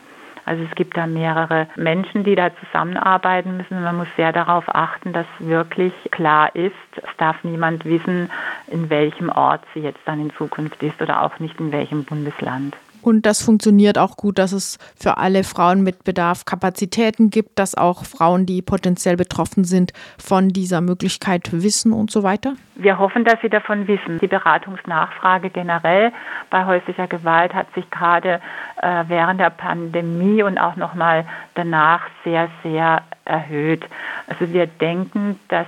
Also 0.45 0.65
es 0.65 0.75
gibt 0.75 0.97
da 0.97 1.07
mehrere 1.07 1.69
Menschen, 1.77 2.25
die 2.25 2.35
da 2.35 2.51
zusammenarbeiten 2.57 3.57
müssen. 3.57 3.83
Man 3.83 3.97
muss 3.97 4.09
sehr 4.17 4.33
darauf 4.33 4.65
achten, 4.75 5.13
dass 5.13 5.27
wirklich 5.39 5.93
klar 6.11 6.55
ist, 6.57 6.75
es 6.97 7.17
darf 7.17 7.45
niemand 7.45 7.85
wissen, 7.85 8.31
in 8.67 8.91
welchem 8.91 9.29
Ort 9.29 9.63
sie 9.73 9.81
jetzt 9.81 10.01
dann 10.05 10.21
in 10.21 10.33
Zukunft 10.35 10.83
ist 10.83 11.01
oder 11.01 11.23
auch 11.23 11.39
nicht 11.39 11.61
in 11.61 11.71
welchem 11.71 12.05
Bundesland. 12.05 12.77
Und 13.03 13.27
das 13.27 13.43
funktioniert 13.43 13.99
auch 13.99 14.17
gut, 14.17 14.39
dass 14.39 14.53
es 14.53 14.79
für 14.99 15.19
alle 15.19 15.45
Frauen 15.45 15.83
mit 15.83 16.05
Bedarf 16.05 16.45
Kapazitäten 16.45 17.31
gibt, 17.31 17.59
dass 17.59 17.75
auch 17.75 18.05
Frauen, 18.05 18.47
die 18.47 18.63
potenziell 18.63 19.17
betroffen 19.17 19.65
sind, 19.65 19.93
von 20.19 20.51
dieser 20.51 20.81
Möglichkeit 20.81 21.51
wissen 21.53 21.93
und 21.93 22.11
so 22.11 22.23
weiter? 22.23 22.55
Wir 22.77 22.99
hoffen, 22.99 23.25
dass 23.25 23.41
sie 23.43 23.49
davon 23.49 23.87
wissen. 23.89 24.19
Die 24.21 24.29
Beratungsnachfrage 24.29 25.51
generell 25.51 26.13
bei 26.51 26.65
häuslicher 26.65 27.07
Gewalt 27.07 27.53
hat 27.53 27.67
sich 27.75 27.91
gerade 27.91 28.41
äh, 28.81 29.05
während 29.09 29.41
der 29.41 29.51
Pandemie 29.51 30.43
und 30.43 30.59
auch 30.59 30.77
nochmal 30.77 31.27
danach 31.55 32.03
sehr, 32.25 32.49
sehr 32.63 33.03
erhöht. 33.25 33.85
Also 34.27 34.53
wir 34.53 34.67
denken, 34.67 35.39
dass 35.49 35.67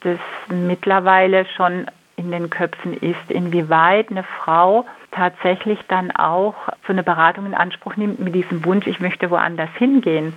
das 0.00 0.18
mittlerweile 0.48 1.44
schon 1.56 1.86
in 2.16 2.30
den 2.30 2.50
Köpfen 2.50 2.94
ist, 2.94 3.30
inwieweit 3.30 4.10
eine 4.10 4.22
Frau 4.22 4.86
tatsächlich 5.12 5.78
dann 5.88 6.10
auch 6.10 6.54
so 6.86 6.92
eine 6.92 7.02
Beratung 7.02 7.46
in 7.46 7.54
Anspruch 7.54 7.96
nimmt 7.96 8.20
mit 8.20 8.34
diesem 8.34 8.64
Wunsch, 8.64 8.86
ich 8.86 9.00
möchte 9.00 9.30
woanders 9.30 9.70
hingehen. 9.76 10.32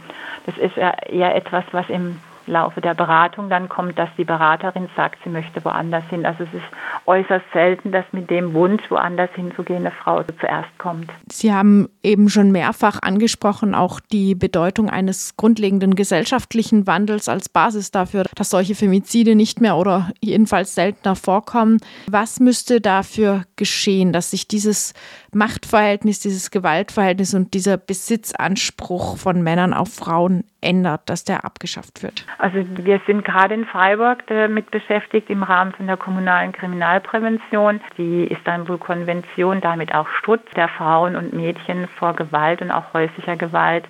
Das 0.45 0.57
ist 0.57 0.75
ja 0.75 0.91
eher 1.07 1.35
etwas, 1.35 1.63
was 1.71 1.89
im 1.89 2.19
Laufe 2.47 2.81
der 2.81 2.93
Beratung 2.93 3.49
dann 3.49 3.69
kommt, 3.69 3.97
dass 3.97 4.09
die 4.17 4.23
Beraterin 4.23 4.89
sagt, 4.95 5.19
sie 5.23 5.29
möchte 5.29 5.63
woanders 5.63 6.03
hin. 6.09 6.25
Also 6.25 6.43
es 6.43 6.53
ist 6.53 6.65
äußerst 7.05 7.45
selten, 7.53 7.91
dass 7.91 8.05
mit 8.11 8.29
dem 8.29 8.53
Wunsch, 8.53 8.83
woanders 8.89 9.29
hinzugehen, 9.35 9.81
eine 9.81 9.91
Frau 9.91 10.23
zuerst 10.39 10.69
kommt. 10.77 11.09
Sie 11.31 11.53
haben 11.53 11.89
eben 12.01 12.29
schon 12.29 12.51
mehrfach 12.51 12.99
angesprochen, 13.01 13.75
auch 13.75 13.99
die 13.99 14.35
Bedeutung 14.35 14.89
eines 14.89 15.35
grundlegenden 15.37 15.95
gesellschaftlichen 15.95 16.87
Wandels 16.87 17.29
als 17.29 17.49
Basis 17.49 17.91
dafür, 17.91 18.25
dass 18.35 18.49
solche 18.49 18.75
Femizide 18.75 19.35
nicht 19.35 19.61
mehr 19.61 19.77
oder 19.77 20.09
jedenfalls 20.21 20.75
seltener 20.75 21.15
vorkommen. 21.15 21.79
Was 22.07 22.39
müsste 22.39 22.81
dafür 22.81 23.43
geschehen, 23.55 24.13
dass 24.13 24.31
sich 24.31 24.47
dieses 24.47 24.93
Machtverhältnis, 25.35 26.19
dieses 26.19 26.51
Gewaltverhältnis 26.51 27.33
und 27.33 27.53
dieser 27.53 27.77
Besitzanspruch 27.77 29.17
von 29.17 29.41
Männern 29.41 29.73
auf 29.73 29.93
Frauen 29.93 30.43
ändert, 30.61 31.01
dass 31.07 31.23
der 31.23 31.45
abgeschafft 31.45 32.03
wird? 32.03 32.25
Also 32.37 32.65
wir 32.77 33.01
sind 33.05 33.25
gerade 33.25 33.53
in 33.53 33.65
Freiburg 33.65 34.25
damit 34.27 34.71
beschäftigt 34.71 35.29
im 35.29 35.43
Rahmen 35.43 35.73
von 35.73 35.87
der 35.87 35.97
kommunalen 35.97 36.51
Kriminalprävention. 36.51 37.81
Die 37.97 38.25
Istanbul-Konvention, 38.25 39.61
damit 39.61 39.93
auch 39.93 40.07
Schutz 40.23 40.43
der 40.55 40.69
Frauen 40.69 41.15
und 41.15 41.33
Mädchen 41.33 41.87
vor 41.99 42.13
Gewalt 42.13 42.61
und 42.61 42.71
auch 42.71 42.93
häuslicher 42.93 43.35
Gewalt 43.35 43.85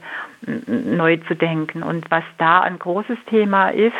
neu 0.67 1.17
zu 1.27 1.35
denken. 1.35 1.83
Und 1.83 2.09
was 2.11 2.23
da 2.37 2.61
ein 2.61 2.79
großes 2.79 3.17
Thema 3.29 3.69
ist, 3.69 3.93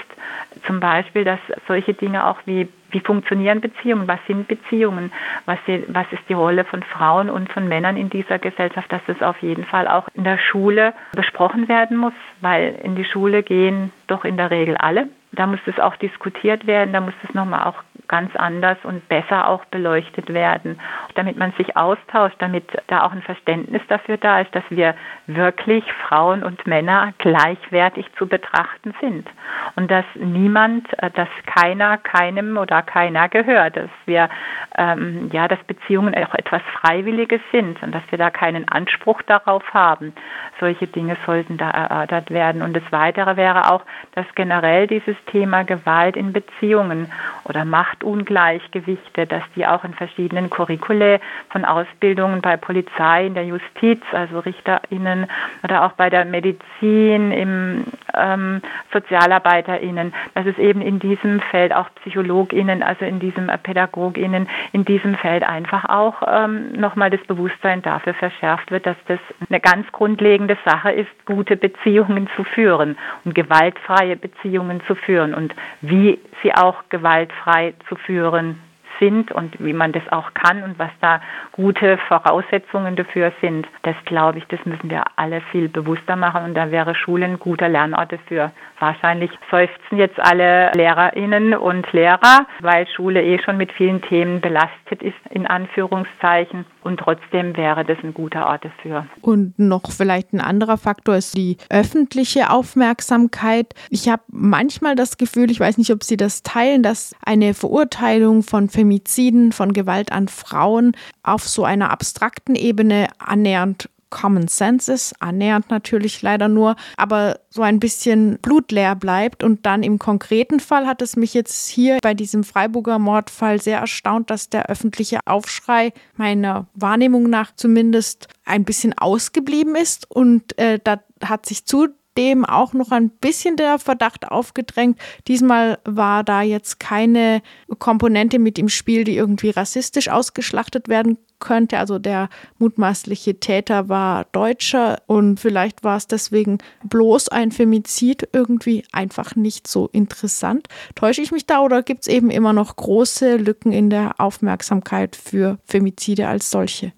zum 0.66 0.80
Beispiel, 0.80 1.24
dass 1.24 1.40
solche 1.68 1.94
Dinge 1.94 2.28
auch 2.28 2.40
wie 2.46 2.68
wie 2.94 3.00
funktionieren 3.00 3.60
Beziehungen, 3.60 4.08
was 4.08 4.20
sind 4.28 4.48
Beziehungen, 4.48 5.12
was, 5.46 5.58
was 5.88 6.06
ist 6.12 6.22
die 6.30 6.34
Rolle 6.34 6.64
von 6.64 6.84
Frauen 6.84 7.30
und 7.30 7.52
von 7.52 7.68
Männern 7.68 7.98
in 7.98 8.10
dieser 8.10 8.40
Gesellschaft, 8.40 8.92
dass 8.92 9.02
das 9.08 9.22
auf 9.22 9.42
jeden 9.42 9.66
Fall 9.66 9.88
auch 9.88 10.08
in 10.14 10.24
der 10.24 10.38
Schule 10.38 10.94
besprochen 11.14 11.68
werden 11.68 11.98
muss, 11.98 12.14
weil 12.42 12.76
in 12.84 12.96
die 12.96 13.06
Schule 13.06 13.44
gehen 13.44 13.92
doch 14.08 14.26
in 14.26 14.38
der 14.38 14.52
Regel 14.52 14.78
alle. 14.78 15.08
Da 15.34 15.48
muss 15.48 15.60
das 15.66 15.80
auch 15.80 15.96
diskutiert 15.98 16.68
werden, 16.68 16.94
da 16.94 17.02
muss 17.02 17.14
das 17.22 17.34
nochmal 17.34 17.64
auch 17.64 17.84
ganz 18.08 18.36
anders 18.36 18.78
und 18.84 19.08
besser 19.08 19.48
auch 19.48 19.66
beleuchtet 19.66 20.34
werden, 20.34 20.80
damit 21.16 21.38
man 21.38 21.52
sich 21.54 21.76
austauscht, 21.78 22.36
damit 22.40 22.66
da 22.88 23.04
auch 23.04 23.12
ein 23.12 23.22
Verständnis 23.22 23.82
dafür 23.88 24.18
da 24.18 24.42
ist, 24.42 24.54
dass 24.54 24.64
wir 24.70 24.94
wirklich 25.28 25.84
Frauen 26.08 26.44
und 26.44 26.68
Männer 26.68 27.14
gleichwertig 27.18 28.06
zu 28.18 28.28
betrachten 28.28 28.94
sind 29.02 29.28
und 29.76 29.90
dass 29.90 30.06
niemand, 30.16 30.88
äh, 31.02 31.10
dass 31.12 31.30
keiner 31.46 31.98
keinem 31.98 32.58
oder 32.58 32.82
keiner 32.82 33.30
gehört, 33.30 33.78
dass 33.78 33.90
wir 34.06 34.30
ähm, 34.78 35.30
ja, 35.32 35.48
dass 35.48 35.60
Beziehungen 35.64 36.14
auch 36.16 36.34
etwas 36.34 36.62
Freiwilliges 36.82 37.42
sind 37.52 37.82
und 37.84 37.94
dass 37.94 38.04
wir 38.10 38.18
da 38.18 38.30
keinen 38.30 38.68
Anspruch 38.68 39.22
darauf 39.24 39.64
haben. 39.74 40.14
Solche 40.60 40.88
Dinge 40.88 41.18
sollten 41.26 41.58
da 41.58 41.70
erörtert 41.70 42.32
werden. 42.32 42.62
Und 42.62 42.74
das 42.74 42.84
Weitere 42.92 43.38
wäre 43.38 43.72
auch, 43.72 43.84
dass 44.14 44.26
generell 44.36 44.88
dieses 44.88 45.16
Thema 45.26 45.64
Gewalt 45.64 46.16
in 46.16 46.34
Beziehungen 46.34 47.12
oder 47.46 47.66
Machtungleichgewichte, 47.66 49.26
dass 49.26 49.44
die 49.56 49.66
auch 49.66 49.84
in 49.84 49.94
verschiedenen 49.94 50.50
Curricula 50.50 51.20
von 51.50 51.66
Ausbildungen 51.66 52.42
bei 52.42 52.58
Polizei, 52.58 53.28
in 53.28 53.34
der 53.34 53.46
Justiz, 53.46 54.02
also 54.12 54.40
RichterInnen 54.40 55.28
oder 55.64 55.86
auch 55.86 55.94
bei 55.94 56.10
der 56.10 56.26
Medizin, 56.26 57.32
im 57.32 57.86
ähm, 58.16 58.62
SozialarbeiterInnen, 58.92 60.14
dass 60.36 60.46
es 60.46 60.58
eben 60.58 60.82
in 60.82 61.00
diesem 61.00 61.40
Feld 61.40 61.74
auch 61.74 61.90
PsychologInnen, 62.04 62.84
also 62.84 63.06
in 63.06 63.20
diesem 63.20 63.50
äh, 63.50 63.58
PädagogInnen, 63.58 64.48
in 64.72 64.86
diesem 64.86 65.16
Feld 65.16 65.44
einfach 65.44 65.86
auch 65.86 66.22
ähm, 66.28 66.72
nochmal 66.74 67.10
das 67.10 67.22
Bewusstsein 67.22 67.82
dafür 67.82 68.14
verschärft 68.14 68.72
wird, 68.72 68.86
dass 68.86 68.98
das 69.08 69.20
eine 69.50 69.60
ganz 69.60 69.92
grundlegende 69.92 70.58
Sache 70.66 70.92
ist, 70.92 71.10
gute 71.26 71.58
Beziehungen 71.58 72.30
zu 72.36 72.44
führen 72.44 72.98
und 73.26 73.36
gewaltfreie 73.36 74.16
Beziehungen 74.16 74.82
zu 74.88 74.96
führen 74.96 75.13
und 75.22 75.54
wie 75.82 76.20
sie 76.42 76.54
auch 76.54 76.84
gewaltfrei 76.90 77.74
zu 77.88 77.96
führen 77.96 78.60
sind 79.04 79.32
und 79.32 79.60
wie 79.60 79.74
man 79.74 79.92
das 79.92 80.04
auch 80.12 80.34
kann 80.34 80.64
und 80.64 80.80
was 80.80 80.92
da 81.02 81.22
gute 81.52 81.98
Voraussetzungen 82.08 82.96
dafür 82.96 83.32
sind. 83.42 83.68
Das 83.84 83.96
glaube 84.06 84.38
ich, 84.40 84.46
das 84.48 84.60
müssen 84.66 84.90
wir 84.90 85.04
alle 85.18 85.42
viel 85.52 85.68
bewusster 85.68 86.16
machen 86.16 86.46
und 86.46 86.54
da 86.54 86.72
wäre 86.72 86.96
Schule 86.96 87.26
ein 87.26 87.40
guter 87.40 87.68
Lernort 87.68 88.12
dafür. 88.12 88.52
Wahrscheinlich 88.80 89.32
seufzen 89.52 89.98
jetzt 89.98 90.20
alle 90.20 90.72
Lehrerinnen 90.74 91.54
und 91.54 91.92
Lehrer, 91.94 92.48
weil 92.62 92.88
Schule 92.88 93.24
eh 93.24 93.42
schon 93.42 93.58
mit 93.58 93.72
vielen 93.72 94.02
Themen 94.02 94.42
belastet 94.42 95.02
ist, 95.02 95.16
in 95.30 95.48
Anführungszeichen. 95.48 96.66
Und 96.84 97.00
trotzdem 97.00 97.56
wäre 97.56 97.86
das 97.86 97.98
ein 98.04 98.14
guter 98.14 98.46
Ort 98.48 98.66
dafür. 98.66 99.06
Und 99.22 99.58
noch 99.58 99.90
vielleicht 99.90 100.34
ein 100.34 100.42
anderer 100.42 100.78
Faktor 100.78 101.16
ist 101.16 101.38
die 101.38 101.58
öffentliche 101.70 102.50
Aufmerksamkeit. 102.50 103.74
Ich 103.90 104.10
habe 104.10 104.24
manchmal 104.28 104.96
das 104.96 105.18
Gefühl, 105.18 105.50
ich 105.50 105.62
weiß 105.62 105.78
nicht, 105.78 105.92
ob 105.92 106.04
Sie 106.04 106.18
das 106.18 106.44
teilen, 106.44 106.84
dass 106.84 107.16
eine 107.26 107.54
Verurteilung 107.54 108.44
von 108.44 108.68
Femiziden, 108.94 109.52
von 109.52 109.74
Gewalt 109.74 110.12
an 110.12 110.28
Frauen 110.28 110.96
auf 111.24 111.48
so 111.48 111.64
einer 111.64 111.90
abstrakten 111.90 112.56
Ebene 112.56 113.08
annähernd 113.18 113.90
Common 114.12 114.48
Sense 114.48 114.94
ist, 114.94 115.16
annähernd 115.20 115.72
natürlich 115.72 116.22
leider 116.22 116.48
nur, 116.48 116.76
aber 116.98 117.40
so 117.50 117.64
ein 117.64 117.80
bisschen 117.80 118.38
blutleer 118.44 118.94
bleibt. 118.96 119.44
Und 119.44 119.66
dann 119.66 119.82
im 119.82 119.98
konkreten 119.98 120.60
Fall 120.60 120.86
hat 120.86 121.02
es 121.02 121.16
mich 121.16 121.34
jetzt 121.34 121.68
hier 121.70 121.98
bei 122.04 122.14
diesem 122.14 122.44
Freiburger 122.44 123.00
Mordfall 123.00 123.60
sehr 123.60 123.80
erstaunt, 123.80 124.30
dass 124.30 124.50
der 124.50 124.70
öffentliche 124.70 125.22
Aufschrei 125.26 125.94
meiner 126.16 126.68
Wahrnehmung 126.76 127.28
nach 127.28 127.56
zumindest 127.56 128.28
ein 128.46 128.66
bisschen 128.66 128.96
ausgeblieben 128.96 129.76
ist. 129.76 130.12
Und 130.12 130.56
äh, 130.60 130.80
da 130.84 131.00
hat 131.24 131.48
sich 131.48 131.66
zu 131.66 131.88
dem 132.18 132.46
auch 132.46 132.74
noch 132.74 132.92
ein 132.92 133.10
bisschen 133.10 133.56
der 133.56 133.80
Verdacht 133.80 134.28
aufgedrängt. 134.30 135.00
Diesmal 135.28 135.80
war 135.86 136.24
da 136.24 136.42
jetzt 136.42 136.80
keine 136.80 137.42
Komponente 137.80 138.40
mit 138.40 138.60
im 138.60 138.70
Spiel, 138.70 139.04
die 139.04 139.16
irgendwie 139.16 139.50
rassistisch 139.50 140.10
ausgeschlachtet 140.10 140.88
werden 140.88 141.18
könnte. 141.44 141.78
Also 141.78 142.00
der 142.00 142.30
mutmaßliche 142.58 143.40
Täter 143.40 143.90
war 143.90 144.26
Deutscher 144.32 145.02
und 145.08 145.40
vielleicht 145.40 145.84
war 145.84 145.98
es 145.98 146.08
deswegen 146.08 146.58
bloß 146.84 147.30
ein 147.30 147.52
Femizid 147.52 148.30
irgendwie 148.32 148.86
einfach 148.92 149.36
nicht 149.36 149.68
so 149.68 149.90
interessant. 149.92 150.68
Täusche 150.96 151.22
ich 151.22 151.32
mich 151.32 151.46
da 151.46 151.60
oder 151.60 151.84
gibt 151.84 152.04
es 152.04 152.08
eben 152.08 152.32
immer 152.32 152.54
noch 152.54 152.76
große 152.76 153.36
Lücken 153.36 153.74
in 153.74 153.90
der 153.90 154.20
Aufmerksamkeit 154.20 155.16
für 155.16 155.60
Femizide 155.66 156.28
als 156.28 156.50
solche? 156.50 156.94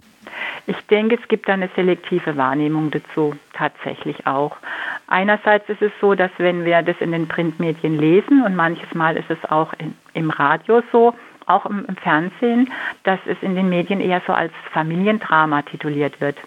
Ich 0.68 0.78
denke, 0.88 1.18
es 1.22 1.28
gibt 1.28 1.50
eine 1.50 1.70
selektive 1.76 2.38
Wahrnehmung 2.38 2.92
dazu 2.92 3.36
tatsächlich 3.54 4.26
auch. 4.26 4.58
Einerseits 5.08 5.70
ist 5.70 5.82
es 5.82 5.92
so, 6.02 6.16
dass 6.16 6.32
wenn 6.38 6.66
wir 6.66 6.82
das 6.82 6.96
in 7.00 7.12
den 7.12 7.28
Printmedien 7.28 7.98
lesen 8.00 8.44
und 8.44 8.56
manches 8.56 8.94
Mal 8.94 9.18
ist 9.18 9.30
es 9.30 9.44
auch 9.50 9.74
in, 9.78 9.96
im 10.14 10.30
Radio 10.30 10.82
so, 10.92 11.14
auch 11.48 11.66
im, 11.66 11.86
im, 11.88 11.96
Fernsehen, 11.98 12.72
dass 13.04 13.20
es 13.26 13.38
in 13.42 13.56
den 13.56 13.70
Medien 13.70 14.02
eher 14.02 14.22
so 14.26 14.34
als 14.34 14.52
Familiendrama 14.72 15.62
tituliert 15.62 16.20
wird. 16.20 16.38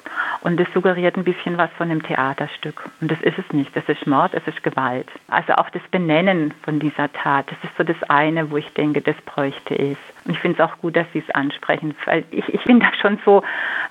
Und 0.40 0.59
das 0.59 0.68
suggeriert 0.73 1.16
ein 1.16 1.25
bisschen 1.25 1.59
was 1.59 1.71
von 1.76 1.90
einem 1.90 2.02
Theaterstück. 2.02 2.85
Und 3.00 3.11
das 3.11 3.21
ist 3.23 3.38
es 3.38 3.52
nicht. 3.52 3.75
Das 3.76 3.88
ist 3.88 4.07
Mord, 4.07 4.35
es 4.35 4.47
ist 4.47 4.62
Gewalt. 4.62 5.09
Also 5.28 5.54
auch 5.54 5.71
das 5.71 5.83
Benennen 5.90 6.54
von 6.62 6.78
dieser 6.78 7.12
Tat, 7.12 7.50
das 7.50 7.59
ist 7.64 7.76
so 7.76 7.85
das 7.85 8.00
eine, 8.09 8.50
wo 8.50 8.57
ich 8.57 8.73
denke, 8.75 9.00
das 9.00 9.16
bräuchte 9.25 9.75
es. 9.75 9.99
Und 10.25 10.33
ich 10.33 10.38
finde 10.38 10.62
es 10.62 10.68
auch 10.68 10.78
gut, 10.78 10.97
dass 10.97 11.07
Sie 11.12 11.23
es 11.26 11.35
ansprechen, 11.35 11.95
weil 12.04 12.25
ich, 12.30 12.49
ich 12.49 12.64
bin 12.64 12.80
da 12.80 12.88
schon 13.00 13.18
so, 13.25 13.42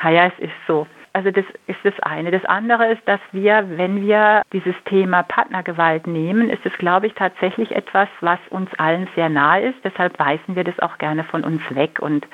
ja, 0.04 0.28
es 0.28 0.40
ist 0.40 0.54
so. 0.68 0.88
Also 1.18 1.32
das 1.32 1.46
ist 1.66 1.80
das 1.84 2.00
eine. 2.02 2.30
Das 2.30 2.46
andere 2.46 2.92
ist, 2.92 3.02
dass 3.08 3.20
wir, 3.32 3.66
wenn 3.70 4.06
wir 4.06 4.44
dieses 4.54 4.76
Thema 4.86 5.24
Partnergewalt 5.24 6.06
nehmen, 6.06 6.48
ist 6.52 6.64
es, 6.64 6.74
glaube 6.74 7.08
ich, 7.08 7.16
tatsächlich 7.16 7.72
etwas, 7.72 8.08
was 8.22 8.38
uns 8.52 8.70
allen 8.78 9.08
sehr 9.16 9.28
nahe 9.28 9.70
ist. 9.70 9.80
Deshalb 9.84 10.20
weisen 10.20 10.56
wir 10.56 10.64
das 10.64 10.80
auch 10.80 11.00
gerne 11.00 11.24
von 11.24 11.44
uns 11.44 11.62
weg 11.74 11.98
und 12.00 12.28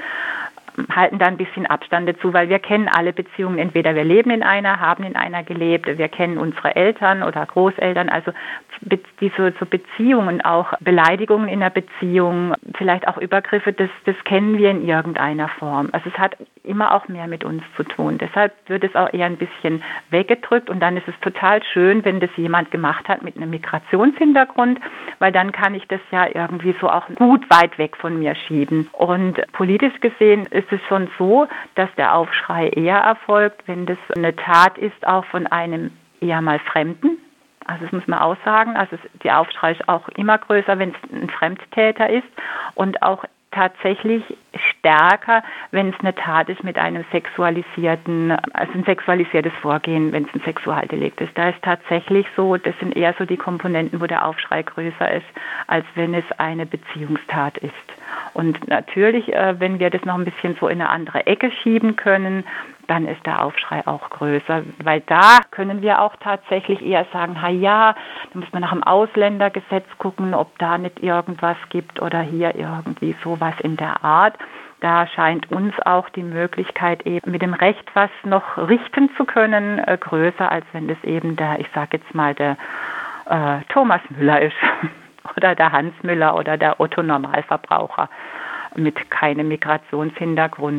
halten 0.93 1.19
da 1.19 1.25
ein 1.25 1.37
bisschen 1.37 1.65
Abstand 1.65 2.09
dazu, 2.09 2.33
weil 2.33 2.49
wir 2.49 2.59
kennen 2.59 2.87
alle 2.87 3.13
Beziehungen. 3.13 3.59
Entweder 3.59 3.95
wir 3.95 4.03
leben 4.03 4.31
in 4.31 4.43
einer, 4.43 4.79
haben 4.79 5.03
in 5.03 5.15
einer 5.15 5.43
gelebt, 5.43 5.85
wir 5.85 6.07
kennen 6.07 6.37
unsere 6.37 6.75
Eltern 6.75 7.23
oder 7.23 7.45
Großeltern. 7.45 8.09
Also 8.09 8.31
diese 9.21 9.53
so 9.59 9.65
Beziehungen, 9.65 10.41
auch 10.41 10.73
Beleidigungen 10.79 11.47
in 11.47 11.59
der 11.59 11.69
Beziehung, 11.69 12.53
vielleicht 12.75 13.07
auch 13.07 13.17
Übergriffe, 13.17 13.73
das, 13.73 13.89
das 14.05 14.15
kennen 14.25 14.57
wir 14.57 14.71
in 14.71 14.87
irgendeiner 14.87 15.47
Form. 15.47 15.89
Also 15.91 16.09
es 16.09 16.17
hat 16.17 16.37
immer 16.63 16.93
auch 16.93 17.07
mehr 17.07 17.27
mit 17.27 17.43
uns 17.43 17.63
zu 17.75 17.83
tun. 17.83 18.17
Deshalb 18.17 18.53
wird 18.67 18.83
es 18.83 18.95
auch 18.95 19.11
eher 19.13 19.25
ein 19.25 19.37
bisschen 19.37 19.83
weggedrückt 20.09 20.69
und 20.69 20.79
dann 20.79 20.97
ist 20.97 21.07
es 21.07 21.19
total 21.21 21.61
schön, 21.63 22.03
wenn 22.05 22.19
das 22.19 22.29
jemand 22.35 22.71
gemacht 22.71 23.07
hat 23.07 23.21
mit 23.21 23.35
einem 23.35 23.49
Migrationshintergrund, 23.49 24.79
weil 25.19 25.31
dann 25.31 25.51
kann 25.51 25.75
ich 25.75 25.87
das 25.87 25.99
ja 26.11 26.27
irgendwie 26.33 26.75
so 26.79 26.89
auch 26.89 27.07
gut 27.15 27.49
weit 27.49 27.77
weg 27.77 27.97
von 27.97 28.17
mir 28.19 28.35
schieben. 28.35 28.89
Und 28.93 29.41
politisch 29.51 29.99
gesehen 29.99 30.45
ist 30.47 30.62
es 30.71 30.81
schon 30.87 31.09
so, 31.17 31.47
dass 31.75 31.89
der 31.95 32.15
Aufschrei 32.15 32.69
eher 32.69 32.97
erfolgt, 32.97 33.67
wenn 33.67 33.85
das 33.85 33.97
eine 34.15 34.35
Tat 34.35 34.77
ist, 34.77 35.05
auch 35.05 35.25
von 35.25 35.47
einem 35.47 35.91
eher 36.21 36.41
mal 36.41 36.59
Fremden. 36.59 37.17
Also 37.65 37.85
das 37.85 37.93
muss 37.93 38.07
man 38.07 38.19
auch 38.19 38.37
sagen. 38.43 38.75
Also 38.75 38.97
die 39.23 39.31
Aufschrei 39.31 39.71
ist 39.71 39.87
auch 39.87 40.07
immer 40.09 40.37
größer, 40.37 40.77
wenn 40.79 40.89
es 40.89 41.11
ein 41.11 41.29
Fremdtäter 41.29 42.09
ist 42.09 42.27
und 42.75 43.01
auch 43.01 43.23
tatsächlich 43.53 44.23
stärker, 44.69 45.43
wenn 45.71 45.89
es 45.89 45.95
eine 45.99 46.13
Tat 46.13 46.49
ist 46.49 46.63
mit 46.63 46.77
einem 46.77 47.05
sexualisierten, 47.11 48.31
also 48.53 48.73
ein 48.73 48.83
sexualisiertes 48.83 49.53
Vorgehen, 49.61 50.11
wenn 50.11 50.25
es 50.25 50.33
ein 50.33 50.41
Sexualdelikt 50.41 51.21
ist. 51.21 51.31
Da 51.35 51.49
ist 51.49 51.61
tatsächlich 51.61 52.27
so, 52.35 52.57
das 52.57 52.77
sind 52.79 52.95
eher 52.95 53.13
so 53.17 53.25
die 53.25 53.37
Komponenten, 53.37 54.01
wo 54.01 54.07
der 54.07 54.25
Aufschrei 54.25 54.63
größer 54.63 55.11
ist, 55.11 55.25
als 55.67 55.85
wenn 55.95 56.13
es 56.13 56.25
eine 56.37 56.65
Beziehungstat 56.65 57.57
ist. 57.59 57.73
Und 58.33 58.67
natürlich, 58.67 59.33
äh, 59.33 59.59
wenn 59.59 59.79
wir 59.79 59.89
das 59.89 60.03
noch 60.05 60.15
ein 60.15 60.25
bisschen 60.25 60.55
so 60.59 60.67
in 60.67 60.81
eine 60.81 60.89
andere 60.89 61.25
Ecke 61.25 61.51
schieben 61.61 61.95
können, 61.95 62.43
dann 62.87 63.07
ist 63.07 63.25
der 63.25 63.43
Aufschrei 63.43 63.85
auch 63.87 64.09
größer, 64.09 64.63
weil 64.83 65.01
da 65.01 65.39
können 65.51 65.81
wir 65.81 66.01
auch 66.01 66.15
tatsächlich 66.17 66.81
eher 66.81 67.05
sagen, 67.13 67.41
ha 67.41 67.49
ja, 67.49 67.95
da 68.33 68.39
muss 68.39 68.51
man 68.51 68.61
nach 68.61 68.71
dem 68.71 68.83
Ausländergesetz 68.83 69.85
gucken, 69.97 70.33
ob 70.33 70.57
da 70.59 70.77
nicht 70.77 71.01
irgendwas 71.01 71.57
gibt 71.69 72.01
oder 72.01 72.21
hier 72.21 72.55
irgendwie 72.55 73.15
sowas 73.23 73.53
in 73.61 73.77
der 73.77 74.03
Art. 74.03 74.37
Da 74.81 75.07
scheint 75.07 75.49
uns 75.49 75.73
auch 75.85 76.09
die 76.09 76.23
Möglichkeit 76.23 77.05
eben 77.05 77.31
mit 77.31 77.41
dem 77.41 77.53
Recht 77.53 77.85
was 77.93 78.09
noch 78.23 78.57
richten 78.57 79.09
zu 79.15 79.23
können 79.23 79.79
äh, 79.79 79.97
größer, 79.97 80.51
als 80.51 80.65
wenn 80.73 80.89
das 80.89 81.01
eben 81.03 81.37
der, 81.37 81.59
ich 81.59 81.67
sage 81.73 81.97
jetzt 81.97 82.13
mal 82.13 82.35
der 82.35 82.57
äh, 83.29 83.59
Thomas 83.69 84.01
Müller 84.09 84.41
ist 84.41 84.55
oder 85.37 85.55
der 85.55 85.71
Hans 85.71 85.93
Müller 86.03 86.35
oder 86.35 86.57
der 86.57 86.81
Otto 86.81 87.01
Normalverbraucher 87.01 88.09
mit 88.75 89.09
keinem 89.09 89.47
Migrationshintergrund. 89.47 90.71